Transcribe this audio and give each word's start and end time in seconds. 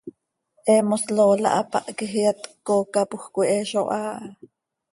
He 0.65 0.75
mos 0.87 1.03
Lola 1.15 1.49
hapáh 1.57 1.87
quij 1.97 2.13
iyat 2.19 2.39
cöcoocapoj 2.65 3.23
coi, 3.33 3.47
he 3.51 3.57
zo 3.71 3.81
haa 3.93 4.13
ha. 4.15 4.15